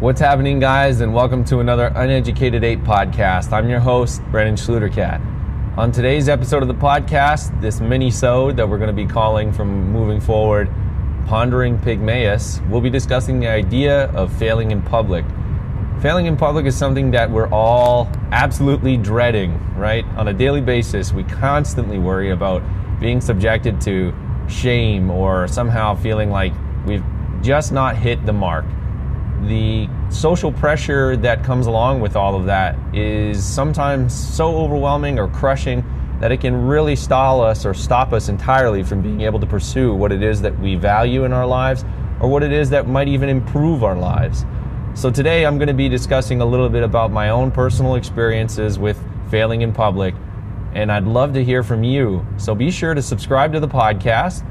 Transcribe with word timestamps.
What's 0.00 0.20
happening, 0.20 0.60
guys, 0.60 1.00
and 1.00 1.12
welcome 1.12 1.44
to 1.46 1.58
another 1.58 1.90
Uneducated 1.92 2.62
Ape 2.62 2.82
podcast. 2.82 3.50
I'm 3.52 3.68
your 3.68 3.80
host, 3.80 4.22
Brennan 4.30 4.54
Schlutercat. 4.54 5.20
On 5.76 5.90
today's 5.90 6.28
episode 6.28 6.62
of 6.62 6.68
the 6.68 6.74
podcast, 6.74 7.60
this 7.60 7.80
mini-sode 7.80 8.56
that 8.58 8.68
we're 8.68 8.78
going 8.78 8.94
to 8.94 9.04
be 9.04 9.06
calling 9.06 9.52
from 9.52 9.90
moving 9.90 10.20
forward, 10.20 10.70
Pondering 11.26 11.80
Pygmaeus, 11.80 12.60
we'll 12.68 12.80
be 12.80 12.90
discussing 12.90 13.40
the 13.40 13.48
idea 13.48 14.04
of 14.12 14.32
failing 14.38 14.70
in 14.70 14.82
public. 14.82 15.24
Failing 16.00 16.26
in 16.26 16.36
public 16.36 16.64
is 16.66 16.76
something 16.76 17.10
that 17.10 17.28
we're 17.28 17.48
all 17.48 18.08
absolutely 18.30 18.96
dreading, 18.96 19.58
right? 19.74 20.04
On 20.16 20.28
a 20.28 20.32
daily 20.32 20.60
basis, 20.60 21.12
we 21.12 21.24
constantly 21.24 21.98
worry 21.98 22.30
about 22.30 22.62
being 23.00 23.20
subjected 23.20 23.80
to 23.80 24.14
shame 24.48 25.10
or 25.10 25.48
somehow 25.48 25.96
feeling 25.96 26.30
like 26.30 26.52
we've 26.86 27.02
just 27.42 27.72
not 27.72 27.96
hit 27.96 28.24
the 28.26 28.32
mark 28.32 28.64
the 29.42 29.88
social 30.10 30.52
pressure 30.52 31.16
that 31.16 31.44
comes 31.44 31.66
along 31.66 32.00
with 32.00 32.16
all 32.16 32.34
of 32.34 32.46
that 32.46 32.76
is 32.94 33.44
sometimes 33.44 34.12
so 34.12 34.56
overwhelming 34.56 35.18
or 35.18 35.28
crushing 35.28 35.84
that 36.20 36.32
it 36.32 36.40
can 36.40 36.66
really 36.66 36.96
stall 36.96 37.40
us 37.40 37.64
or 37.64 37.72
stop 37.72 38.12
us 38.12 38.28
entirely 38.28 38.82
from 38.82 39.00
being 39.00 39.20
able 39.20 39.38
to 39.38 39.46
pursue 39.46 39.94
what 39.94 40.10
it 40.10 40.22
is 40.22 40.42
that 40.42 40.58
we 40.58 40.74
value 40.74 41.24
in 41.24 41.32
our 41.32 41.46
lives 41.46 41.84
or 42.20 42.28
what 42.28 42.42
it 42.42 42.52
is 42.52 42.70
that 42.70 42.88
might 42.88 43.06
even 43.08 43.28
improve 43.28 43.84
our 43.84 43.96
lives. 43.96 44.44
So, 44.94 45.10
today 45.10 45.46
I'm 45.46 45.58
going 45.58 45.68
to 45.68 45.74
be 45.74 45.88
discussing 45.88 46.40
a 46.40 46.44
little 46.44 46.68
bit 46.68 46.82
about 46.82 47.12
my 47.12 47.28
own 47.28 47.52
personal 47.52 47.94
experiences 47.94 48.78
with 48.80 49.00
failing 49.30 49.62
in 49.62 49.72
public, 49.72 50.14
and 50.74 50.90
I'd 50.90 51.04
love 51.04 51.34
to 51.34 51.44
hear 51.44 51.62
from 51.62 51.84
you. 51.84 52.26
So, 52.36 52.52
be 52.52 52.72
sure 52.72 52.94
to 52.94 53.02
subscribe 53.02 53.52
to 53.52 53.60
the 53.60 53.68
podcast 53.68 54.44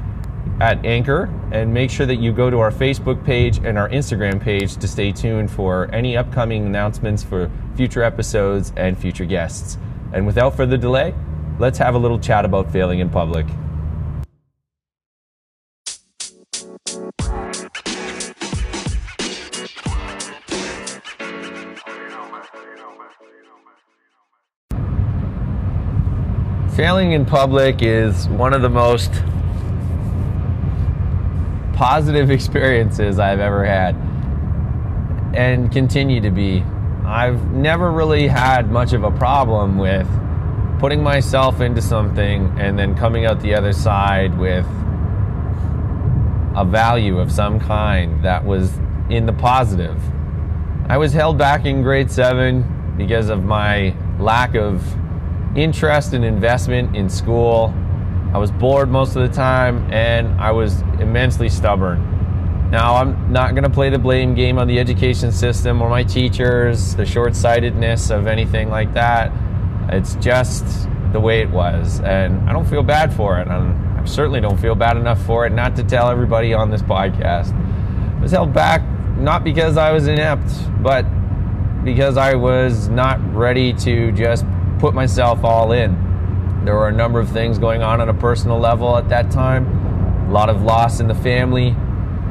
at 0.60 0.84
Anchor 0.84 1.32
and 1.52 1.72
make 1.72 1.90
sure 1.90 2.06
that 2.06 2.16
you 2.16 2.32
go 2.32 2.50
to 2.50 2.58
our 2.58 2.70
Facebook 2.70 3.24
page 3.24 3.58
and 3.58 3.78
our 3.78 3.88
Instagram 3.88 4.40
page 4.40 4.76
to 4.76 4.88
stay 4.88 5.12
tuned 5.12 5.50
for 5.50 5.88
any 5.94 6.16
upcoming 6.16 6.66
announcements 6.66 7.22
for 7.22 7.50
future 7.76 8.02
episodes 8.02 8.72
and 8.76 8.98
future 8.98 9.24
guests. 9.24 9.78
And 10.12 10.26
without 10.26 10.56
further 10.56 10.76
delay, 10.76 11.14
let's 11.58 11.78
have 11.78 11.94
a 11.94 11.98
little 11.98 12.18
chat 12.18 12.44
about 12.44 12.72
failing 12.72 12.98
in 12.98 13.08
public. 13.08 13.46
Failing 26.74 27.10
in 27.10 27.26
public 27.26 27.82
is 27.82 28.28
one 28.28 28.54
of 28.54 28.62
the 28.62 28.68
most 28.68 29.10
positive 31.78 32.28
experiences 32.38 33.20
I've 33.20 33.38
ever 33.38 33.64
had 33.64 33.94
and 35.32 35.70
continue 35.70 36.20
to 36.20 36.30
be. 36.30 36.64
I've 37.06 37.52
never 37.52 37.92
really 37.92 38.26
had 38.26 38.70
much 38.70 38.92
of 38.92 39.04
a 39.04 39.12
problem 39.12 39.78
with 39.78 40.08
putting 40.80 41.02
myself 41.02 41.60
into 41.60 41.80
something 41.80 42.52
and 42.58 42.76
then 42.76 42.96
coming 42.96 43.26
out 43.26 43.40
the 43.40 43.54
other 43.54 43.72
side 43.72 44.36
with 44.36 44.66
a 46.56 46.64
value 46.64 47.20
of 47.20 47.30
some 47.30 47.60
kind 47.60 48.24
that 48.24 48.44
was 48.44 48.76
in 49.08 49.26
the 49.26 49.32
positive. 49.32 50.00
I 50.88 50.98
was 50.98 51.12
held 51.12 51.38
back 51.38 51.64
in 51.64 51.82
grade 51.82 52.10
seven 52.10 52.94
because 52.96 53.28
of 53.28 53.44
my 53.44 53.94
lack 54.18 54.56
of 54.56 54.84
interest 55.56 56.12
and 56.12 56.24
investment 56.24 56.96
in 56.96 57.08
school 57.08 57.72
I 58.32 58.38
was 58.38 58.50
bored 58.50 58.90
most 58.90 59.16
of 59.16 59.22
the 59.22 59.34
time, 59.34 59.90
and 59.92 60.40
I 60.40 60.50
was 60.50 60.82
immensely 61.00 61.48
stubborn. 61.48 62.70
Now, 62.70 62.96
I'm 62.96 63.32
not 63.32 63.52
going 63.52 63.64
to 63.64 63.70
play 63.70 63.88
the 63.88 63.98
blame 63.98 64.34
game 64.34 64.58
on 64.58 64.68
the 64.68 64.78
education 64.78 65.32
system 65.32 65.80
or 65.80 65.88
my 65.88 66.02
teachers, 66.02 66.94
the 66.94 67.06
short 67.06 67.34
sightedness 67.34 68.10
of 68.10 68.26
anything 68.26 68.68
like 68.68 68.92
that. 68.92 69.32
It's 69.88 70.16
just 70.16 70.64
the 71.12 71.20
way 71.20 71.40
it 71.40 71.48
was, 71.48 72.00
and 72.00 72.48
I 72.48 72.52
don't 72.52 72.68
feel 72.68 72.82
bad 72.82 73.14
for 73.14 73.38
it. 73.38 73.48
And 73.48 73.98
I 73.98 74.04
certainly 74.04 74.40
don't 74.40 74.60
feel 74.60 74.74
bad 74.74 74.98
enough 74.98 75.24
for 75.24 75.46
it 75.46 75.52
not 75.52 75.76
to 75.76 75.82
tell 75.82 76.10
everybody 76.10 76.52
on 76.52 76.70
this 76.70 76.82
podcast. 76.82 77.54
I 77.54 78.20
was 78.20 78.32
held 78.32 78.52
back 78.52 78.82
not 79.16 79.44
because 79.44 79.78
I 79.78 79.90
was 79.92 80.06
inept, 80.06 80.50
but 80.82 81.04
because 81.84 82.18
I 82.18 82.34
was 82.34 82.88
not 82.88 83.18
ready 83.34 83.72
to 83.72 84.12
just 84.12 84.44
put 84.78 84.92
myself 84.92 85.42
all 85.42 85.72
in. 85.72 86.07
There 86.64 86.74
were 86.74 86.88
a 86.88 86.92
number 86.92 87.20
of 87.20 87.30
things 87.30 87.58
going 87.58 87.82
on 87.82 88.00
on 88.00 88.08
a 88.08 88.14
personal 88.14 88.58
level 88.58 88.96
at 88.96 89.08
that 89.08 89.30
time, 89.30 90.28
a 90.28 90.32
lot 90.32 90.48
of 90.48 90.62
loss 90.62 91.00
in 91.00 91.08
the 91.08 91.14
family, 91.14 91.68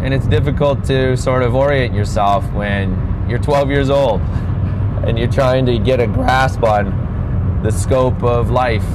and 0.02 0.14
it's 0.14 0.28
difficult 0.28 0.84
to 0.86 1.18
sort 1.18 1.44
of 1.44 1.56
orient 1.56 1.96
yourself 1.96 2.50
when 2.54 3.26
you're 3.30 3.40
12 3.40 3.70
years 3.70 3.90
old 3.90 4.22
and 5.06 5.18
you're 5.18 5.32
trying 5.32 5.66
to 5.66 5.80
get 5.80 6.00
a 6.00 6.08
grasp 6.08 6.64
on 6.64 7.62
the 7.64 7.72
scope 7.72 8.22
of 8.24 8.50
life. 8.50 8.86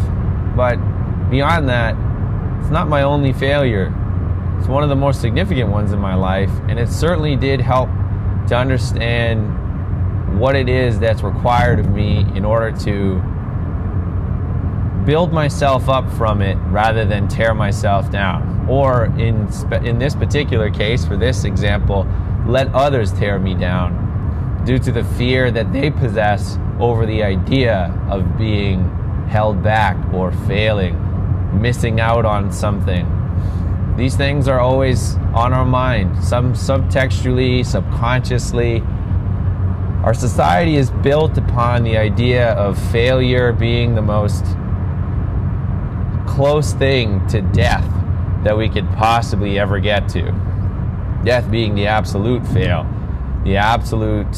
But 0.54 0.76
beyond 1.30 1.68
that, 1.68 1.96
it's 2.60 2.70
not 2.70 2.88
my 2.88 3.02
only 3.02 3.32
failure. 3.32 3.92
It's 4.58 4.68
one 4.68 4.82
of 4.82 4.88
the 4.88 4.96
more 4.96 5.12
significant 5.12 5.70
ones 5.70 5.92
in 5.92 5.98
my 5.98 6.14
life, 6.14 6.50
and 6.68 6.78
it 6.78 6.88
certainly 6.88 7.34
did 7.34 7.60
help 7.60 7.88
to 8.48 8.56
understand 8.56 10.38
what 10.38 10.54
it 10.54 10.68
is 10.68 10.98
that's 10.98 11.22
required 11.22 11.78
of 11.78 11.90
me 11.90 12.18
in 12.34 12.44
order 12.44 12.70
to 12.78 13.22
build 15.04 15.32
myself 15.32 15.88
up 15.88 16.10
from 16.12 16.40
it 16.42 16.56
rather 16.66 17.04
than 17.04 17.28
tear 17.28 17.54
myself 17.54 18.10
down. 18.10 18.66
Or 18.68 19.06
in, 19.18 19.48
in 19.84 19.98
this 19.98 20.14
particular 20.14 20.70
case, 20.70 21.04
for 21.04 21.16
this 21.16 21.44
example, 21.44 22.06
let 22.46 22.72
others 22.74 23.12
tear 23.12 23.38
me 23.38 23.54
down 23.54 24.62
due 24.64 24.78
to 24.78 24.92
the 24.92 25.04
fear 25.04 25.50
that 25.50 25.72
they 25.72 25.90
possess 25.90 26.58
over 26.78 27.04
the 27.04 27.22
idea 27.22 27.92
of 28.08 28.38
being 28.38 28.88
held 29.28 29.62
back 29.62 29.96
or 30.12 30.32
failing, 30.46 31.60
missing 31.60 32.00
out 32.00 32.24
on 32.24 32.52
something. 32.52 33.06
These 33.96 34.16
things 34.16 34.48
are 34.48 34.60
always 34.60 35.16
on 35.34 35.52
our 35.52 35.64
mind, 35.64 36.24
some 36.24 36.54
subtextually, 36.54 37.64
subconsciously. 37.66 38.82
Our 40.04 40.14
society 40.14 40.76
is 40.76 40.90
built 40.90 41.36
upon 41.38 41.84
the 41.84 41.96
idea 41.96 42.52
of 42.52 42.78
failure 42.90 43.52
being 43.52 43.94
the 43.94 44.02
most 44.02 44.44
close 46.32 46.72
thing 46.72 47.26
to 47.28 47.42
death 47.42 47.84
that 48.42 48.56
we 48.56 48.66
could 48.66 48.88
possibly 48.92 49.58
ever 49.58 49.78
get 49.78 50.08
to. 50.08 50.32
Death 51.24 51.50
being 51.50 51.74
the 51.74 51.86
absolute 51.86 52.44
fail, 52.48 52.86
the 53.44 53.58
absolute 53.58 54.34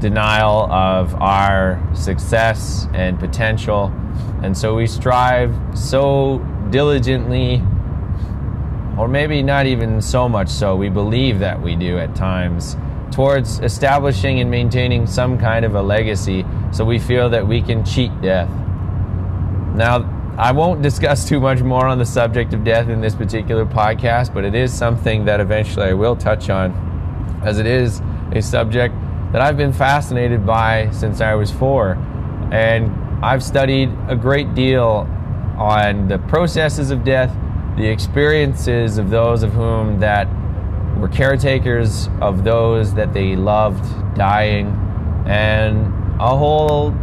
denial 0.00 0.70
of 0.72 1.14
our 1.14 1.80
success 1.94 2.88
and 2.92 3.20
potential. 3.20 3.92
And 4.42 4.58
so 4.58 4.74
we 4.74 4.88
strive 4.88 5.54
so 5.74 6.38
diligently, 6.70 7.62
or 8.98 9.06
maybe 9.06 9.44
not 9.44 9.66
even 9.66 10.02
so 10.02 10.28
much 10.28 10.48
so, 10.48 10.74
we 10.74 10.88
believe 10.88 11.38
that 11.38 11.62
we 11.62 11.76
do 11.76 11.98
at 11.98 12.16
times, 12.16 12.76
towards 13.12 13.60
establishing 13.60 14.40
and 14.40 14.50
maintaining 14.50 15.06
some 15.06 15.38
kind 15.38 15.64
of 15.64 15.76
a 15.76 15.82
legacy 15.82 16.44
so 16.72 16.84
we 16.84 16.98
feel 16.98 17.30
that 17.30 17.46
we 17.46 17.62
can 17.62 17.84
cheat 17.84 18.10
death. 18.20 18.50
Now, 19.76 20.18
I 20.38 20.50
won't 20.50 20.80
discuss 20.80 21.28
too 21.28 21.40
much 21.40 21.60
more 21.60 21.86
on 21.86 21.98
the 21.98 22.06
subject 22.06 22.54
of 22.54 22.64
death 22.64 22.88
in 22.88 23.02
this 23.02 23.14
particular 23.14 23.66
podcast, 23.66 24.32
but 24.32 24.44
it 24.44 24.54
is 24.54 24.72
something 24.72 25.26
that 25.26 25.40
eventually 25.40 25.86
I 25.86 25.92
will 25.92 26.16
touch 26.16 26.48
on, 26.48 26.72
as 27.44 27.58
it 27.58 27.66
is 27.66 28.00
a 28.32 28.40
subject 28.40 28.94
that 29.32 29.42
I've 29.42 29.58
been 29.58 29.74
fascinated 29.74 30.46
by 30.46 30.90
since 30.90 31.20
I 31.20 31.34
was 31.34 31.50
four. 31.50 31.98
And 32.50 32.90
I've 33.22 33.42
studied 33.42 33.90
a 34.08 34.16
great 34.16 34.54
deal 34.54 35.06
on 35.58 36.08
the 36.08 36.18
processes 36.18 36.90
of 36.90 37.04
death, 37.04 37.30
the 37.76 37.86
experiences 37.86 38.96
of 38.96 39.10
those 39.10 39.42
of 39.42 39.52
whom 39.52 40.00
that 40.00 40.28
were 40.98 41.08
caretakers 41.08 42.08
of 42.22 42.42
those 42.42 42.94
that 42.94 43.12
they 43.12 43.36
loved 43.36 43.84
dying, 44.14 44.68
and 45.26 45.92
a 46.18 46.36
whole 46.36 46.94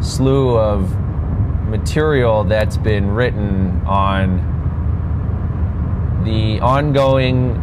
slew 0.00 0.56
of 0.56 0.90
material 1.66 2.44
that's 2.44 2.76
been 2.76 3.10
written 3.10 3.82
on 3.86 4.54
the 6.24 6.60
ongoing 6.60 7.56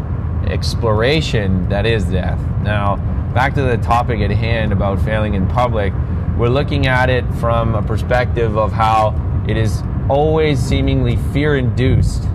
exploration 0.48 1.68
that 1.70 1.86
is 1.86 2.06
death. 2.06 2.40
Now, 2.62 2.98
back 3.34 3.54
to 3.56 3.62
the 3.62 3.78
topic 3.78 4.20
at 4.22 4.32
hand 4.32 4.72
about 4.72 5.02
failing 5.02 5.34
in 5.36 5.48
public, 5.48 5.94
we're 6.38 6.50
looking 6.50 6.88
at 6.88 7.10
it 7.10 7.26
from 7.36 7.76
a 7.76 7.82
perspective 7.82 8.58
of 8.58 8.72
how 8.72 9.44
it 9.48 9.58
is 9.58 9.84
always 10.10 10.60
seemingly 10.60 11.16
fear 11.32 11.58
induced. 11.58 12.28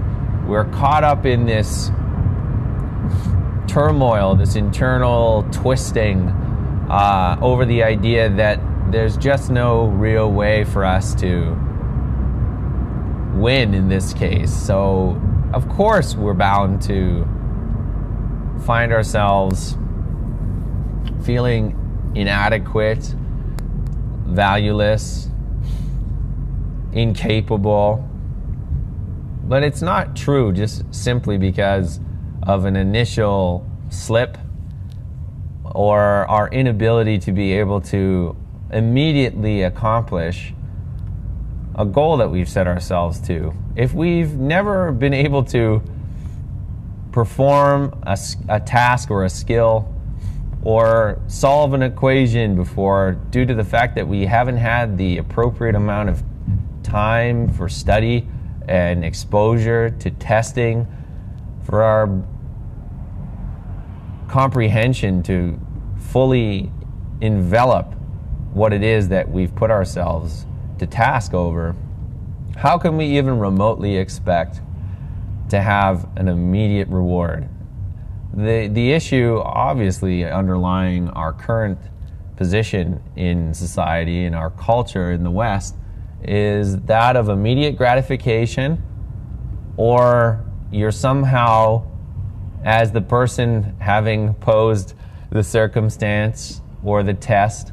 We're 0.47 0.65
caught 0.67 1.05
up 1.05 1.27
in 1.27 1.47
this 1.47 1.91
turmoil, 3.67 4.35
this 4.35 4.57
internal 4.57 5.47
twisting 5.53 6.29
uh, 6.91 7.39
over 7.41 7.65
the 7.65 7.83
idea 7.83 8.31
that 8.31 8.59
there's 8.91 9.17
just 9.17 9.51
no 9.51 9.87
real 9.87 10.33
way 10.33 10.65
for 10.65 10.85
us 10.85 11.15
to 11.17 11.57
win 13.35 13.75
in 13.75 13.89
this 13.89 14.15
case. 14.15 14.53
So, 14.53 15.21
of 15.53 15.69
course, 15.69 16.15
we're 16.15 16.35
bound 16.35 16.83
to 16.83 17.27
find 18.65 18.93
ourselves 18.93 19.77
feeling 21.25 21.75
inadequate, 22.15 23.15
valueless, 24.27 25.29
incapable. 26.93 28.09
But 29.45 29.63
it's 29.63 29.83
not 29.83 30.17
true 30.17 30.53
just 30.53 30.95
simply 30.95 31.39
because 31.39 32.01
of 32.43 32.65
an 32.65 32.77
initial 32.77 33.67
slip 33.91 34.37
or 35.65 35.99
our 36.29 36.49
inability 36.49 37.19
to 37.19 37.33
be 37.33 37.53
able 37.53 37.81
to 37.81 38.37
immediately 38.73 39.63
accomplish 39.63 40.53
a 41.75 41.85
goal 41.85 42.17
that 42.17 42.31
we've 42.31 42.49
set 42.49 42.67
ourselves 42.67 43.21
to. 43.21 43.55
If 43.77 43.95
we've 43.95 44.35
never 44.35 44.91
been 44.91 45.15
able 45.15 45.45
to 45.45 45.83
perform 47.13 47.99
a, 48.03 48.19
a, 48.49 48.61
task 48.61 49.11
or 49.11 49.25
a 49.25 49.31
skill 49.31 49.93
or 50.63 51.21
solve 51.29 51.73
an 51.75 51.83
equation 51.83 52.57
before 52.57 53.13
due 53.31 53.47
to 53.47 53.55
the 53.55 53.65
fact 53.65 53.95
that 53.95 54.07
we 54.07 54.27
haven't 54.27 54.57
had 54.57 54.99
the 54.99 55.19
appropriate 55.19 55.75
amount 55.75 56.09
of 56.09 56.23
time 56.83 57.49
for 57.53 57.69
study 57.69 58.27
and 58.67 59.05
exposure 59.05 59.91
to 59.91 60.11
testing 60.11 60.87
for 61.65 61.83
our 61.83 62.23
comprehension 64.29 65.23
to 65.23 65.59
fully 65.99 66.71
envelop 67.21 67.95
what 68.53 68.73
it 68.73 68.83
is 68.83 69.09
that 69.09 69.31
we've 69.31 69.55
put 69.55 69.71
ourselves 69.71 70.47
to 70.79 70.87
task 70.87 71.35
over, 71.35 71.75
how 72.57 72.79
can 72.79 72.97
we 72.97 73.07
even 73.19 73.39
remotely 73.39 73.97
expect 73.97 74.61
to 75.49 75.61
have 75.61 76.09
an 76.17 76.29
immediate 76.29 76.89
reward? 76.89 77.49
The, 78.35 78.69
the 78.69 78.93
issue, 78.93 79.41
obviously, 79.43 80.25
underlying 80.25 81.09
our 81.11 81.33
current 81.33 81.79
position 82.37 83.03
in 83.17 83.55
society, 83.55 84.25
in 84.25 84.35
our 84.35 84.51
culture 84.51 85.13
in 85.13 85.25
the 85.25 85.31
West, 85.31 85.77
is 86.23 86.79
that 86.83 87.17
of 87.17 87.29
immediate 87.29 87.77
gratification, 87.77 88.83
or 89.77 90.45
you're 90.71 90.93
somehow, 90.93 91.83
as 92.65 92.93
the 92.93 93.01
person 93.01 93.77
having 93.79 94.35
posed 94.35 94.95
the 95.31 95.43
circumstance 95.43 96.61
or 96.83 97.03
the 97.03 97.15
test, 97.15 97.73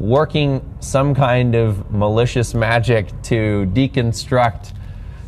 working 0.00 0.66
some 0.80 1.14
kind 1.14 1.54
of 1.54 1.90
malicious 1.92 2.54
magic 2.54 3.08
to 3.22 3.70
deconstruct 3.74 4.72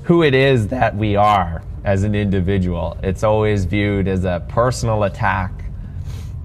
who 0.04 0.22
it 0.22 0.34
is 0.34 0.66
that 0.68 0.96
we 0.96 1.14
are 1.14 1.62
as 1.84 2.04
an 2.04 2.14
individual. 2.14 2.96
It's 3.02 3.22
always 3.22 3.66
viewed 3.66 4.08
as 4.08 4.24
a 4.24 4.44
personal 4.48 5.04
attack. 5.04 5.52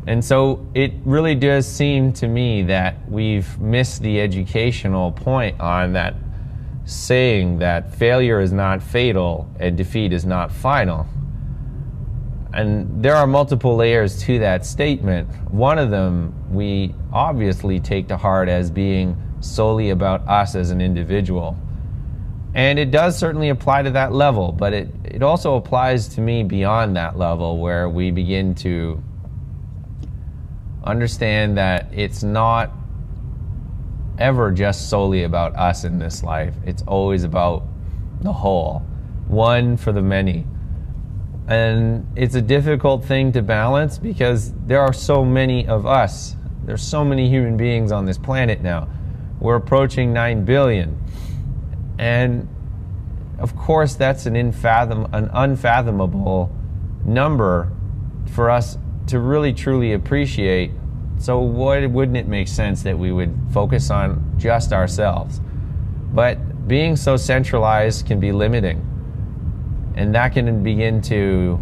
And 0.07 0.23
so 0.23 0.65
it 0.73 0.91
really 1.05 1.35
does 1.35 1.65
seem 1.65 2.11
to 2.13 2.27
me 2.27 2.63
that 2.63 3.09
we've 3.09 3.57
missed 3.59 4.01
the 4.01 4.19
educational 4.19 5.13
point 5.13 5.59
on 5.61 5.93
that 5.93 6.15
saying 6.85 7.59
that 7.59 7.95
failure 7.95 8.41
is 8.41 8.51
not 8.51 8.83
fatal 8.83 9.49
and 9.59 9.77
defeat 9.77 10.11
is 10.11 10.25
not 10.25 10.51
final. 10.51 11.07
And 12.57 13.03
there 13.03 13.15
are 13.15 13.27
multiple 13.27 13.75
layers 13.75 14.19
to 14.23 14.39
that 14.39 14.65
statement. 14.65 15.29
One 15.51 15.77
of 15.77 15.91
them 15.91 16.33
we 16.51 16.95
obviously 17.13 17.79
take 17.79 18.07
to 18.07 18.17
heart 18.17 18.49
as 18.49 18.71
being 18.71 19.15
solely 19.41 19.91
about 19.91 20.27
us 20.27 20.55
as 20.55 20.71
an 20.71 20.81
individual. 20.81 21.55
And 22.55 22.79
it 22.79 22.89
does 22.89 23.15
certainly 23.15 23.49
apply 23.49 23.83
to 23.83 23.91
that 23.91 24.11
level, 24.11 24.51
but 24.51 24.73
it, 24.73 24.89
it 25.03 25.21
also 25.21 25.55
applies 25.55 26.07
to 26.15 26.21
me 26.21 26.41
beyond 26.41 26.95
that 26.95 27.15
level 27.15 27.59
where 27.59 27.89
we 27.89 28.09
begin 28.09 28.55
to 28.55 29.03
understand 30.83 31.59
that 31.59 31.87
it's 31.93 32.23
not 32.23 32.71
ever 34.17 34.51
just 34.51 34.89
solely 34.89 35.25
about 35.25 35.55
us 35.55 35.83
in 35.83 35.99
this 35.99 36.23
life. 36.23 36.55
It's 36.65 36.81
always 36.87 37.23
about 37.23 37.67
the 38.21 38.33
whole, 38.33 38.79
one 39.27 39.77
for 39.77 39.91
the 39.91 40.01
many. 40.01 40.47
And 41.47 42.05
it's 42.17 42.35
a 42.35 42.41
difficult 42.41 43.05
thing 43.05 43.31
to 43.31 43.41
balance 43.41 43.97
because 43.97 44.53
there 44.65 44.81
are 44.81 44.91
so 44.91 45.23
many 45.23 45.65
of 45.65 45.85
us. 45.85 46.35
There's 46.65 46.81
so 46.81 47.05
many 47.05 47.29
human 47.29 47.55
beings 47.55 47.91
on 47.91 48.05
this 48.05 48.17
planet 48.17 48.61
now. 48.61 48.89
We're 49.39 49.55
approaching 49.55 50.11
9 50.11 50.43
billion. 50.43 51.01
And 51.97 52.49
of 53.39 53.55
course, 53.55 53.95
that's 53.95 54.25
an, 54.25 54.33
unfathom, 54.33 55.09
an 55.13 55.29
unfathomable 55.31 56.53
number 57.05 57.71
for 58.33 58.49
us 58.49 58.77
to 59.07 59.19
really 59.19 59.53
truly 59.53 59.93
appreciate. 59.93 60.71
So, 61.19 61.39
why 61.39 61.85
wouldn't 61.85 62.17
it 62.17 62.27
make 62.27 62.47
sense 62.47 62.83
that 62.83 62.97
we 62.97 63.11
would 63.11 63.35
focus 63.51 63.89
on 63.89 64.33
just 64.37 64.73
ourselves? 64.73 65.39
But 66.13 66.67
being 66.67 66.95
so 66.95 67.15
centralized 67.15 68.05
can 68.05 68.19
be 68.19 68.31
limiting 68.31 68.96
and 69.97 70.13
that 70.13 70.31
can 70.33 70.61
begin 70.61 71.01
to 71.01 71.59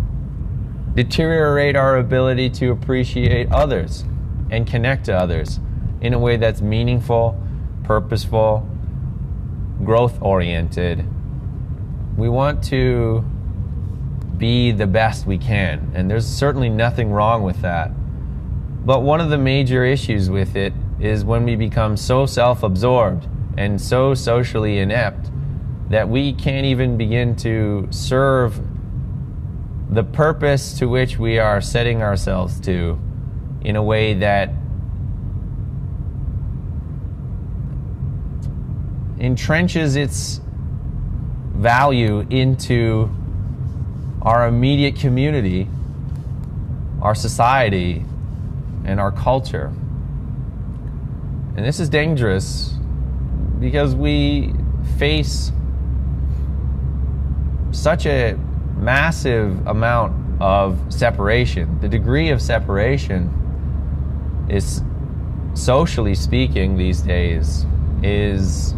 deteriorate 0.93 1.77
our 1.77 1.97
ability 1.97 2.49
to 2.49 2.69
appreciate 2.69 3.49
others 3.49 4.03
and 4.51 4.67
connect 4.67 5.05
to 5.05 5.17
others 5.17 5.59
in 6.01 6.13
a 6.13 6.19
way 6.19 6.35
that's 6.35 6.61
meaningful, 6.61 7.41
purposeful, 7.83 8.67
growth 9.85 10.21
oriented. 10.21 11.05
We 12.17 12.27
want 12.27 12.61
to 12.65 13.23
be 14.37 14.73
the 14.73 14.87
best 14.87 15.25
we 15.25 15.37
can, 15.37 15.93
and 15.95 16.11
there's 16.11 16.27
certainly 16.27 16.69
nothing 16.69 17.11
wrong 17.11 17.43
with 17.43 17.61
that. 17.61 17.91
But 18.85 19.01
one 19.01 19.21
of 19.21 19.29
the 19.29 19.37
major 19.37 19.85
issues 19.85 20.29
with 20.29 20.57
it 20.57 20.73
is 20.99 21.23
when 21.23 21.45
we 21.45 21.55
become 21.55 21.95
so 21.95 22.25
self 22.25 22.63
absorbed 22.63 23.27
and 23.57 23.79
so 23.79 24.13
socially 24.13 24.79
inept 24.79 25.31
that 25.89 26.09
we 26.09 26.33
can't 26.33 26.65
even 26.65 26.97
begin 26.97 27.35
to 27.35 27.87
serve 27.91 28.59
the 29.89 30.03
purpose 30.03 30.77
to 30.79 30.87
which 30.87 31.19
we 31.19 31.37
are 31.37 31.61
setting 31.61 32.01
ourselves 32.01 32.59
to 32.59 32.99
in 33.61 33.75
a 33.75 33.83
way 33.83 34.13
that 34.15 34.49
entrenches 39.17 39.95
its 39.95 40.41
value 41.53 42.19
into 42.29 43.09
our 44.21 44.47
immediate 44.47 44.95
community, 44.95 45.67
our 47.01 47.15
society, 47.15 48.03
and 48.83 48.99
our 48.99 49.11
culture. 49.11 49.67
And 51.55 51.65
this 51.65 51.79
is 51.79 51.89
dangerous 51.89 52.73
because 53.59 53.95
we 53.95 54.53
face 54.97 55.51
such 57.77 58.05
a 58.05 58.37
massive 58.77 59.67
amount 59.67 60.41
of 60.41 60.79
separation. 60.89 61.79
The 61.79 61.87
degree 61.87 62.29
of 62.29 62.41
separation 62.41 63.29
is, 64.49 64.81
socially 65.53 66.15
speaking, 66.15 66.77
these 66.77 67.01
days, 67.01 67.65
is 68.03 68.73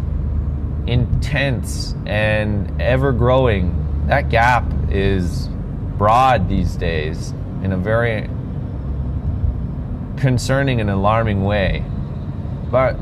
intense 0.86 1.94
and 2.06 2.80
ever 2.80 3.12
growing. 3.12 4.06
That 4.06 4.30
gap 4.30 4.64
is 4.90 5.48
broad 5.98 6.48
these 6.48 6.76
days 6.76 7.32
in 7.62 7.72
a 7.72 7.76
very 7.76 8.28
concerning 10.16 10.80
and 10.80 10.88
alarming 10.90 11.44
way. 11.44 11.84
But 12.70 12.96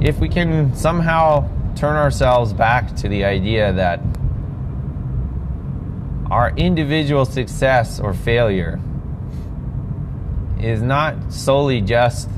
if 0.00 0.18
we 0.18 0.28
can 0.28 0.74
somehow 0.74 1.48
turn 1.74 1.96
ourselves 1.96 2.52
back 2.52 2.94
to 2.96 3.08
the 3.08 3.24
idea 3.24 3.72
that 3.72 4.00
our 6.30 6.50
individual 6.56 7.24
success 7.24 7.98
or 8.00 8.12
failure 8.12 8.78
is 10.60 10.82
not 10.82 11.32
solely 11.32 11.80
just 11.80 12.28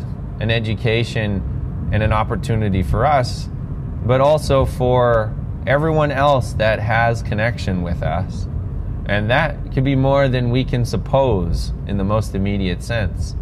an 0.41 0.51
education 0.51 1.89
and 1.93 2.03
an 2.03 2.13
opportunity 2.13 2.83
for 2.83 3.05
us, 3.05 3.49
but 4.05 4.21
also 4.21 4.65
for 4.65 5.35
everyone 5.67 6.13
else 6.13 6.53
that 6.55 6.79
has 6.79 7.23
connection 7.23 7.83
with 7.83 8.03
us. 8.03 8.47
And 9.07 9.29
that 9.31 9.73
could 9.73 9.85
be 9.85 9.97
more 9.97 10.29
than 10.29 10.51
we 10.51 10.65
can 10.65 10.85
suppose 10.85 11.73
in 11.87 11.97
the 11.97 12.05
most 12.05 12.35
immediate 12.35 12.83
sense. 12.83 13.35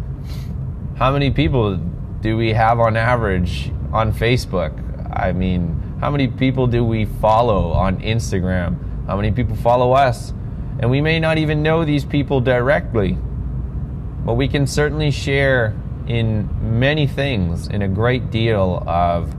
How 0.97 1.11
many 1.11 1.29
people 1.29 1.77
do 2.21 2.35
we 2.35 2.53
have 2.53 2.79
on 2.79 2.97
average 2.97 3.71
on 3.93 4.11
Facebook? 4.11 4.73
I 5.15 5.31
mean, 5.31 5.97
how 6.01 6.09
many 6.09 6.27
people 6.27 6.65
do 6.65 6.83
we 6.83 7.05
follow 7.05 7.71
on 7.71 7.99
Instagram? 8.01 9.05
How 9.05 9.15
many 9.15 9.31
people 9.31 9.55
follow 9.55 9.93
us? 9.93 10.33
And 10.79 10.89
we 10.89 11.01
may 11.01 11.19
not 11.19 11.37
even 11.37 11.61
know 11.61 11.83
these 11.83 12.05
people 12.05 12.39
directly, 12.39 13.17
but 14.25 14.33
we 14.33 14.47
can 14.47 14.65
certainly 14.65 15.11
share 15.11 15.75
in 16.07 16.49
many 16.79 17.05
things, 17.05 17.67
in 17.67 17.81
a 17.81 17.87
great 17.87 18.31
deal 18.31 18.83
of 18.87 19.35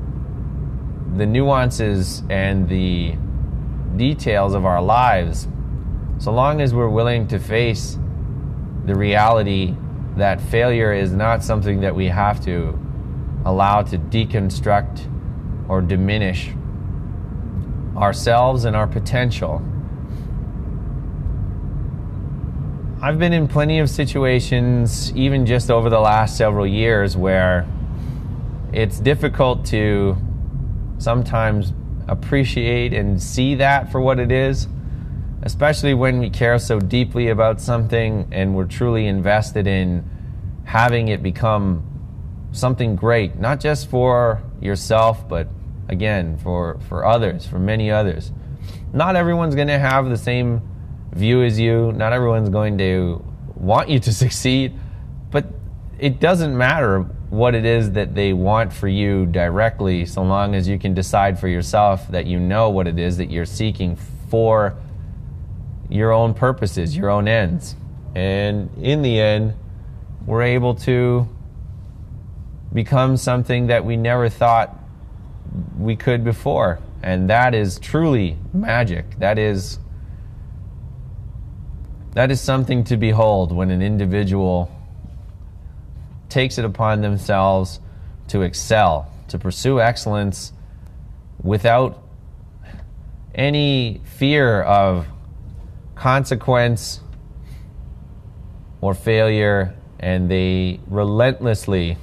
the 1.17 1.27
nuances 1.27 2.23
and 2.31 2.69
the 2.69 3.15
details 3.97 4.55
of 4.55 4.65
our 4.65 4.81
lives, 4.81 5.49
so 6.19 6.31
long 6.31 6.61
as 6.61 6.75
we're 6.75 6.89
willing 6.89 7.27
to 7.29 7.39
face 7.39 7.99
the 8.85 8.95
reality 8.95 9.75
that 10.17 10.41
failure 10.41 10.93
is 10.93 11.13
not 11.13 11.43
something 11.43 11.81
that 11.81 11.95
we 11.95 12.07
have 12.07 12.45
to 12.45 12.79
allow 13.45 13.83
to 13.83 13.99
deconstruct 13.99 15.09
or 15.69 15.81
diminish 15.81 16.51
ourselves 17.97 18.65
and 18.65 18.77
our 18.77 18.87
potential. 18.87 19.63
I've 23.03 23.19
been 23.19 23.33
in 23.33 23.49
plenty 23.49 23.79
of 23.79 23.89
situations, 23.89 25.11
even 25.17 25.47
just 25.47 25.71
over 25.71 25.89
the 25.89 26.01
last 26.01 26.37
several 26.37 26.67
years, 26.67 27.17
where 27.17 27.67
it's 28.75 29.01
difficult 29.01 29.65
to 29.67 30.19
sometimes 30.99 31.73
appreciate 32.09 32.93
and 32.93 33.23
see 33.23 33.55
that 33.55 33.91
for 33.91 34.03
what 34.03 34.21
it 34.21 34.31
is, 34.31 34.69
especially 35.45 35.95
when 35.95 36.19
we 36.19 36.29
care 36.29 36.59
so 36.59 36.79
deeply 36.79 37.29
about 37.29 37.59
something 37.59 38.29
and 38.33 38.55
we're 38.55 38.67
truly 38.67 39.07
invested 39.07 39.67
in 39.67 40.05
having 40.65 41.09
it 41.09 41.23
become 41.23 41.83
something 42.53 42.97
great, 42.97 43.35
not 43.39 43.61
just 43.61 43.89
for 43.89 44.43
yourself, 44.61 45.27
but 45.27 45.49
again, 45.89 46.37
for, 46.37 46.79
for 46.87 47.07
others, 47.07 47.47
for 47.47 47.59
many 47.59 47.91
others. 47.91 48.31
Not 48.93 49.17
everyone's 49.17 49.55
going 49.55 49.69
to 49.69 49.79
have 49.79 50.11
the 50.11 50.19
same 50.19 50.61
view 51.13 51.43
as 51.43 51.59
you, 51.59 51.93
not 51.93 52.13
everyone's 52.13 52.49
going 52.49 52.79
to 52.79 53.25
want 53.55 53.89
you 53.89 53.99
to 54.01 54.13
succeed, 54.25 54.79
but 55.31 55.47
it 55.99 56.21
doesn't 56.21 56.57
matter 56.57 57.01
what 57.31 57.55
it 57.55 57.65
is 57.65 57.93
that 57.93 58.15
they 58.15 58.33
want 58.33 58.73
for 58.73 58.89
you 58.89 59.25
directly, 59.27 60.05
so 60.05 60.23
long 60.23 60.55
as 60.55 60.67
you 60.67 60.79
can 60.79 60.95
decide 60.95 61.39
for 61.39 61.47
yourself 61.47 62.09
that 62.09 62.27
you 62.27 62.41
know 62.41 62.71
what 62.71 62.89
it 62.89 62.99
is 62.99 63.19
that 63.19 63.31
you're 63.31 63.47
seeking 63.47 63.97
for 64.29 64.77
your 65.89 66.13
own 66.13 66.35
purposes, 66.35 66.97
your 66.97 67.09
own 67.11 67.29
ends. 67.29 67.77
And 68.15 68.71
in 68.81 69.03
the 69.03 69.21
end, 69.21 69.55
we're 70.27 70.43
able 70.43 70.75
to 70.77 71.29
become 72.73 73.17
something 73.17 73.69
that 73.69 73.85
we 73.85 73.97
never 73.97 74.29
thought 74.29 74.77
we 75.79 75.97
could 75.97 76.25
before. 76.25 76.81
And 77.03 77.31
that 77.31 77.55
is 77.55 77.79
truly 77.79 78.37
magic. 78.53 79.19
That 79.19 79.39
is 79.39 79.79
that 82.13 82.31
is 82.31 82.41
something 82.41 82.85
to 82.85 82.97
behold 82.97 83.53
when 83.53 83.71
an 83.71 83.83
individual 83.83 84.71
takes 86.29 86.59
it 86.59 86.65
upon 86.65 87.01
themselves 87.01 87.81
to 88.29 88.43
excel, 88.43 89.13
to 89.29 89.39
pursue 89.39 89.81
excellence 89.81 90.53
without 91.43 92.03
any 93.35 94.01
fear 94.05 94.63
of 94.63 95.07
consequence 95.95 97.01
or 98.81 98.95
failure, 98.95 99.75
and 99.99 100.31
they 100.31 100.81
relentlessly 100.87 101.97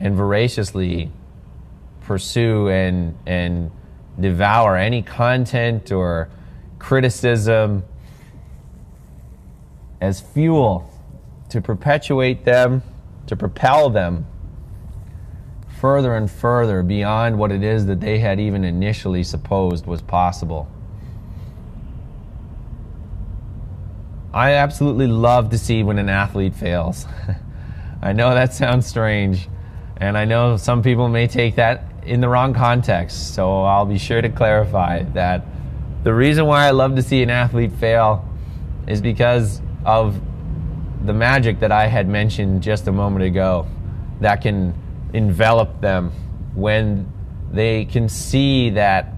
and 0.00 0.16
voraciously 0.16 1.10
pursue 2.02 2.68
and, 2.68 3.16
and 3.26 3.70
devour 4.18 4.76
any 4.76 5.02
content 5.02 5.92
or 5.92 6.28
criticism 6.78 7.84
as 10.00 10.20
fuel 10.20 10.90
to 11.50 11.60
perpetuate 11.60 12.44
them 12.44 12.82
to 13.26 13.36
propel 13.36 13.90
them 13.90 14.26
further 15.80 16.14
and 16.14 16.30
further 16.30 16.82
beyond 16.82 17.38
what 17.38 17.50
it 17.50 17.62
is 17.62 17.86
that 17.86 18.00
they 18.00 18.18
had 18.18 18.38
even 18.38 18.64
initially 18.64 19.22
supposed 19.22 19.86
was 19.86 20.02
possible. 20.02 20.68
I 24.32 24.52
absolutely 24.52 25.06
love 25.06 25.50
to 25.50 25.58
see 25.58 25.82
when 25.82 25.98
an 25.98 26.08
athlete 26.08 26.54
fails. 26.54 27.06
I 28.02 28.12
know 28.12 28.32
that 28.34 28.54
sounds 28.54 28.86
strange, 28.86 29.48
and 29.96 30.16
I 30.16 30.24
know 30.24 30.56
some 30.56 30.82
people 30.82 31.08
may 31.08 31.26
take 31.26 31.56
that 31.56 31.84
in 32.04 32.20
the 32.20 32.28
wrong 32.28 32.54
context, 32.54 33.34
so 33.34 33.62
I'll 33.62 33.86
be 33.86 33.98
sure 33.98 34.22
to 34.22 34.28
clarify 34.28 35.02
that 35.14 35.44
the 36.04 36.14
reason 36.14 36.46
why 36.46 36.66
I 36.66 36.70
love 36.70 36.96
to 36.96 37.02
see 37.02 37.22
an 37.22 37.30
athlete 37.30 37.72
fail 37.72 38.26
is 38.86 39.00
because 39.00 39.60
of 39.84 40.20
the 41.04 41.12
magic 41.12 41.60
that 41.60 41.72
I 41.72 41.86
had 41.86 42.08
mentioned 42.08 42.62
just 42.62 42.86
a 42.86 42.92
moment 42.92 43.24
ago 43.24 43.66
that 44.20 44.42
can 44.42 44.74
envelop 45.12 45.80
them 45.80 46.12
when 46.54 47.10
they 47.50 47.84
can 47.86 48.08
see 48.08 48.70
that 48.70 49.14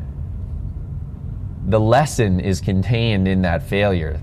the 1.67 1.81
lesson 1.81 2.41
is 2.41 2.61
contained 2.61 3.29
in 3.29 3.43
that 3.43 3.63
failure. 3.63 4.21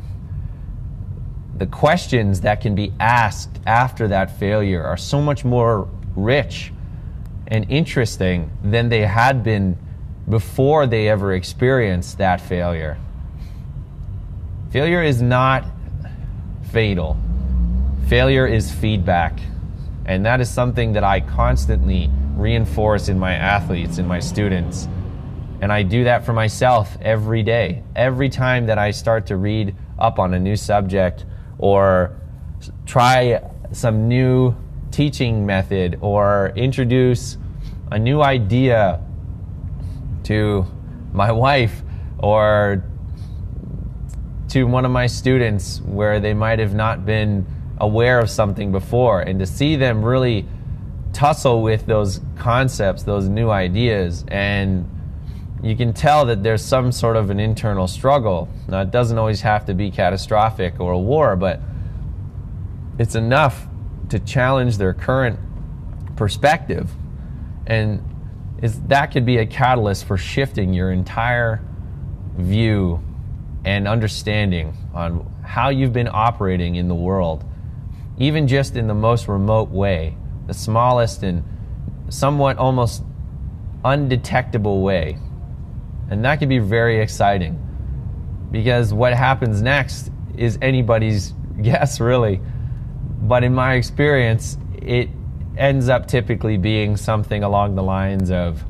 The 1.58 1.67
questions 1.67 2.41
that 2.41 2.62
can 2.62 2.75
be 2.75 2.93
asked 3.00 3.60
after 3.65 4.08
that 4.08 4.39
failure 4.39 4.84
are 4.84 4.98
so 4.98 5.22
much 5.22 5.43
more 5.43 5.89
rich 6.15 6.72
and 7.48 7.69
interesting 7.69 8.51
than 8.63 8.89
they 8.89 9.05
had 9.05 9.43
been 9.43 9.77
before 10.29 10.88
they 10.88 11.10
ever 11.10 11.34
experienced 11.34 12.17
that 12.19 12.39
failure. 12.39 12.98
Failure 14.72 15.01
is 15.01 15.22
not 15.22 15.65
fatal 16.72 17.18
Failure 18.10 18.48
is 18.48 18.72
feedback. 18.72 19.40
And 20.08 20.26
that 20.26 20.42
is 20.42 20.50
something 20.50 20.94
that 20.94 21.04
I 21.04 21.20
constantly 21.20 22.10
reinforce 22.36 23.08
in 23.08 23.20
my 23.20 23.36
athletes 23.36 24.00
in 24.00 24.08
my 24.08 24.20
students. 24.20 24.88
And 25.62 25.72
I 25.72 25.84
do 25.84 26.06
that 26.06 26.26
for 26.26 26.34
myself 26.34 26.98
every 27.04 27.44
day. 27.44 27.84
Every 27.96 28.28
time 28.28 28.66
that 28.66 28.80
I 28.80 28.90
start 28.90 29.28
to 29.28 29.38
read 29.38 29.76
up 30.00 30.18
on 30.18 30.34
a 30.34 30.40
new 30.40 30.56
subject 30.56 31.26
or 31.60 32.20
try 32.88 33.48
some 33.74 34.08
new 34.08 34.56
teaching 34.90 35.46
method 35.46 36.00
or 36.02 36.52
introduce 36.56 37.38
a 37.92 38.00
new 38.00 38.24
idea 38.24 39.04
to 40.24 40.66
my 41.14 41.32
wife 41.46 41.84
or 42.18 42.84
to 44.50 44.63
one 44.65 44.86
of 44.86 44.91
my 44.91 45.08
students 45.08 45.82
where 45.82 46.20
they 46.20 46.34
might 46.34 46.60
have 46.60 46.74
not 46.74 47.06
been 47.06 47.46
aware 47.79 48.20
of 48.20 48.29
something 48.29 48.72
before 48.72 49.22
and 49.22 49.39
to 49.39 49.46
see 49.46 49.75
them 49.75 50.03
really 50.03 50.46
tussle 51.13 51.62
with 51.62 51.86
those 51.86 52.20
concepts, 52.38 53.03
those 53.03 53.29
new 53.29 53.50
ideas, 53.50 54.25
and 54.27 54.89
you 55.62 55.75
can 55.75 55.94
tell 55.94 56.25
that 56.25 56.41
there's 56.41 56.63
some 56.63 56.91
sort 56.91 57.15
of 57.15 57.29
an 57.29 57.39
internal 57.39 57.88
struggle. 57.88 58.48
Now, 58.68 58.82
it 58.82 58.91
doesn't 58.91 59.18
always 59.18 59.41
have 59.41 59.65
to 59.65 59.74
be 59.74 59.91
catastrophic 59.91 60.79
or 60.79 60.94
a 60.94 61.00
war, 61.00 61.36
but 61.36 61.60
it's 62.98 63.15
enough 63.15 63.68
to 64.10 64.20
challenge 64.20 64.77
their 64.77 64.94
current 64.94 65.38
perspective. 66.15 66.89
And 67.68 68.03
that 68.62 69.08
could 69.08 69.25
be 69.25 69.38
a 69.38 69.46
catalyst 69.46 70.06
for 70.06 70.18
shifting 70.18 70.74
your 70.74 70.91
entire 70.91 71.62
view 72.38 73.03
and 73.66 73.88
understanding 73.88 74.75
on 74.94 75.32
how 75.44 75.70
you've 75.70 75.94
been 75.94 76.10
operating 76.12 76.75
in 76.75 76.88
the 76.88 76.96
world 76.96 77.44
even 78.20 78.48
just 78.48 78.75
in 78.75 78.88
the 78.88 78.94
most 78.94 79.28
remote 79.28 79.70
way, 79.70 80.16
the 80.46 80.54
smallest 80.54 81.24
and 81.24 81.44
somewhat 82.10 82.58
almost 82.58 83.01
undetectable 83.86 84.82
way. 84.82 85.18
And 86.10 86.24
that 86.25 86.39
can 86.39 86.50
be 86.50 86.60
very 86.60 87.00
exciting 87.00 87.66
because 88.51 88.94
what 88.94 89.13
happens 89.13 89.62
next 89.62 90.12
is 90.36 90.60
anybody's 90.62 91.34
guess, 91.62 92.00
really. 92.00 92.42
But 93.22 93.44
in 93.44 93.54
my 93.54 93.75
experience, 93.75 94.58
it 94.82 95.10
ends 95.58 95.88
up 95.88 96.08
typically 96.08 96.58
being 96.58 96.98
something 96.98 97.44
along 97.44 97.75
the 97.75 97.84
lines 97.84 98.32
of 98.32 98.63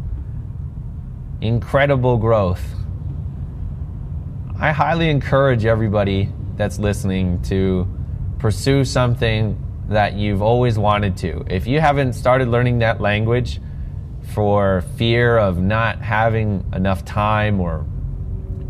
incredible 1.42 2.18
growth. 2.18 2.64
I 4.62 4.74
highly 4.74 5.10
encourage 5.10 5.64
everybody 5.64 6.28
that's 6.58 6.80
listening 6.80 7.42
to 7.44 7.88
pursue 8.40 8.84
something 8.84 9.58
that 9.88 10.16
you've 10.16 10.42
always 10.42 10.78
wanted 10.78 11.16
to. 11.18 11.46
If 11.48 11.66
you 11.66 11.80
haven't 11.80 12.12
started 12.12 12.50
learning 12.50 12.80
that 12.80 13.00
language 13.00 13.62
for 14.34 14.82
fear 14.98 15.38
of 15.38 15.62
not 15.62 16.02
having 16.02 16.70
enough 16.76 17.06
time 17.06 17.62
or 17.62 17.86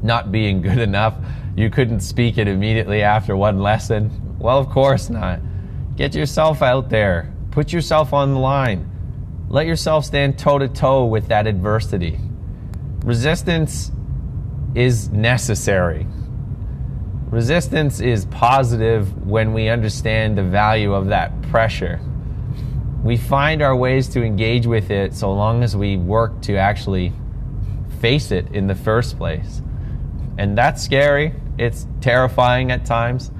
not 0.04 0.32
being 0.32 0.62
good 0.68 0.78
enough, 0.78 1.16
you 1.56 1.72
couldn't 1.72 2.02
speak 2.02 2.38
it 2.38 2.48
immediately 2.48 3.02
after 3.02 3.36
one 3.36 3.58
lesson. 3.58 4.38
Well, 4.38 4.60
of 4.60 4.70
course 4.70 5.10
not. 5.10 5.40
Get 5.96 6.14
yourself 6.14 6.62
out 6.62 6.90
there, 6.92 7.34
put 7.50 7.74
yourself 7.74 8.14
on 8.14 8.36
the 8.36 8.40
line, 8.40 8.88
let 9.50 9.66
yourself 9.66 10.06
stand 10.06 10.38
toe 10.38 10.60
to 10.60 10.68
toe 10.68 11.06
with 11.06 11.30
that 11.30 11.48
adversity. 11.48 12.20
Resistance 13.04 13.92
is 14.76 15.10
necessary. 15.10 16.06
Resistance 17.30 18.00
is 18.00 18.26
positive 18.26 19.26
when 19.26 19.54
we 19.54 19.70
understand 19.70 20.38
the 20.38 20.44
value 20.44 20.94
of 20.94 21.08
that 21.08 21.42
pressure. 21.44 22.00
We 23.04 23.18
find 23.18 23.62
our 23.62 23.76
ways 23.76 24.08
to 24.10 24.24
engage 24.24 24.66
with 24.66 24.92
it 24.92 25.14
so 25.14 25.32
long 25.32 25.64
as 25.64 25.76
we 25.76 25.96
work 25.96 26.42
to 26.44 26.58
actually 26.58 27.14
face 28.00 28.32
it 28.32 28.52
in 28.52 28.68
the 28.68 28.76
first 28.76 29.18
place. 29.18 29.62
And 30.38 30.58
that's 30.58 30.84
scary. 30.84 31.34
It's 31.58 31.88
terrifying 32.02 32.72
at 32.72 32.86
times. 32.86 33.32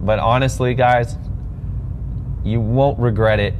But 0.00 0.18
honestly, 0.18 0.74
guys, 0.74 1.16
you 2.44 2.60
won't 2.60 2.98
regret 2.98 3.40
it 3.40 3.54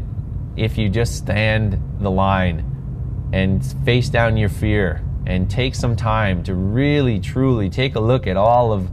if 0.57 0.79
you 0.79 0.89
just 0.89 1.17
stand 1.17 1.83
the 2.01 2.11
line 2.11 3.31
and 3.33 3.65
face 3.85 4.09
down 4.09 4.37
your 4.37 4.49
fear 4.49 5.03
and 5.27 5.51
take 5.51 5.75
some 5.75 5.97
time 5.97 6.43
to 6.45 6.55
really, 6.55 7.19
truly 7.19 7.69
take 7.69 7.97
a 7.97 8.01
look 8.01 8.27
at 8.27 8.37
all 8.37 8.73
of 8.73 8.89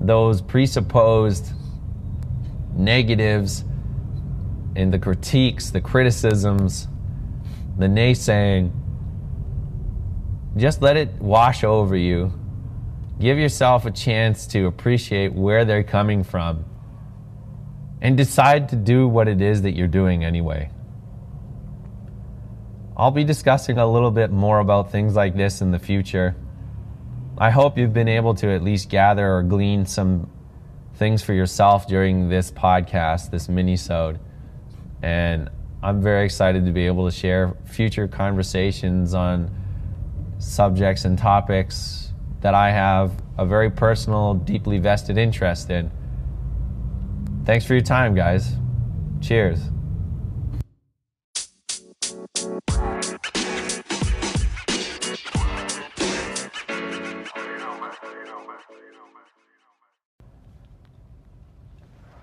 those 0.00 0.40
presupposed 0.40 1.52
negatives 2.76 3.64
and 4.76 4.92
the 4.92 4.98
critiques, 4.98 5.70
the 5.70 5.80
criticisms, 5.80 6.86
the 7.78 7.86
naysaying. 7.86 8.70
Just 10.56 10.80
let 10.80 10.96
it 10.96 11.10
wash 11.20 11.64
over 11.64 11.96
you. 11.96 12.32
Give 13.18 13.38
yourself 13.38 13.84
a 13.84 13.90
chance 13.90 14.46
to 14.48 14.66
appreciate 14.66 15.32
where 15.34 15.64
they're 15.64 15.84
coming 15.84 16.24
from 16.24 16.64
and 18.00 18.16
decide 18.16 18.68
to 18.70 18.76
do 18.76 19.06
what 19.06 19.28
it 19.28 19.42
is 19.42 19.62
that 19.62 19.72
you're 19.72 19.88
doing 19.88 20.24
anyway. 20.24 20.70
I'll 23.00 23.10
be 23.10 23.24
discussing 23.24 23.78
a 23.78 23.90
little 23.90 24.10
bit 24.10 24.30
more 24.30 24.58
about 24.58 24.92
things 24.92 25.16
like 25.16 25.34
this 25.34 25.62
in 25.62 25.70
the 25.70 25.78
future. 25.78 26.36
I 27.38 27.48
hope 27.48 27.78
you've 27.78 27.94
been 27.94 28.08
able 28.08 28.34
to 28.34 28.48
at 28.50 28.62
least 28.62 28.90
gather 28.90 29.36
or 29.36 29.42
glean 29.42 29.86
some 29.86 30.30
things 30.96 31.22
for 31.22 31.32
yourself 31.32 31.86
during 31.86 32.28
this 32.28 32.50
podcast, 32.50 33.30
this 33.30 33.48
mini-sode. 33.48 34.20
And 35.00 35.48
I'm 35.82 36.02
very 36.02 36.26
excited 36.26 36.66
to 36.66 36.72
be 36.72 36.84
able 36.86 37.06
to 37.06 37.10
share 37.10 37.56
future 37.64 38.06
conversations 38.06 39.14
on 39.14 39.50
subjects 40.38 41.06
and 41.06 41.18
topics 41.18 42.12
that 42.42 42.52
I 42.52 42.70
have 42.70 43.12
a 43.38 43.46
very 43.46 43.70
personal, 43.70 44.34
deeply 44.34 44.76
vested 44.76 45.16
interest 45.16 45.70
in. 45.70 45.90
Thanks 47.46 47.64
for 47.64 47.72
your 47.72 47.82
time, 47.82 48.14
guys. 48.14 48.56
Cheers. 49.22 49.58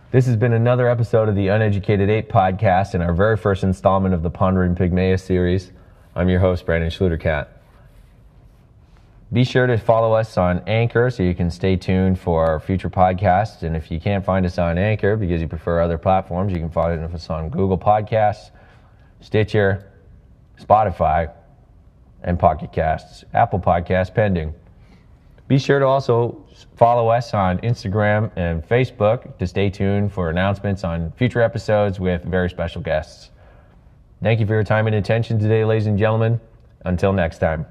This 0.09 0.25
has 0.27 0.37
been 0.37 0.53
another 0.53 0.87
episode 0.87 1.27
of 1.27 1.35
the 1.35 1.49
Uneducated 1.49 2.09
Ape 2.09 2.29
podcast 2.29 2.93
and 2.93 3.03
our 3.03 3.13
very 3.13 3.35
first 3.35 3.61
installment 3.61 4.15
of 4.15 4.23
the 4.23 4.29
Pondering 4.29 4.73
Pygmaeus 4.73 5.21
series. 5.21 5.73
I'm 6.15 6.29
your 6.29 6.39
host, 6.39 6.65
Brandon 6.65 6.89
Schlutercat. 6.89 7.47
Be 9.33 9.43
sure 9.43 9.67
to 9.67 9.77
follow 9.77 10.13
us 10.13 10.37
on 10.37 10.63
Anchor 10.65 11.09
so 11.09 11.23
you 11.23 11.35
can 11.35 11.51
stay 11.51 11.75
tuned 11.75 12.17
for 12.17 12.45
our 12.45 12.57
future 12.57 12.89
podcasts. 12.89 13.63
And 13.63 13.75
if 13.75 13.91
you 13.91 13.99
can't 13.99 14.23
find 14.23 14.45
us 14.45 14.57
on 14.57 14.77
Anchor 14.77 15.17
because 15.17 15.41
you 15.41 15.47
prefer 15.49 15.81
other 15.81 15.97
platforms, 15.97 16.53
you 16.53 16.59
can 16.59 16.71
find 16.71 17.03
us 17.13 17.29
on 17.29 17.49
Google 17.49 17.77
Podcasts, 17.77 18.51
Stitcher, 19.19 19.91
Spotify, 20.57 21.33
and 22.23 22.39
Pocket 22.39 22.71
Casts, 22.71 23.25
Apple 23.33 23.59
Podcasts 23.59 24.15
pending. 24.15 24.55
Be 25.47 25.57
sure 25.57 25.79
to 25.79 25.85
also 25.85 26.45
follow 26.75 27.07
us 27.07 27.33
on 27.33 27.59
Instagram 27.59 28.31
and 28.35 28.67
Facebook 28.67 29.37
to 29.37 29.47
stay 29.47 29.69
tuned 29.69 30.11
for 30.11 30.29
announcements 30.29 30.83
on 30.83 31.11
future 31.13 31.41
episodes 31.41 31.99
with 31.99 32.23
very 32.23 32.49
special 32.49 32.81
guests. 32.81 33.31
Thank 34.21 34.39
you 34.39 34.45
for 34.45 34.53
your 34.53 34.63
time 34.63 34.87
and 34.87 34.95
attention 34.95 35.39
today, 35.39 35.63
ladies 35.63 35.87
and 35.87 35.97
gentlemen. 35.97 36.41
Until 36.85 37.13
next 37.13 37.37
time. 37.39 37.65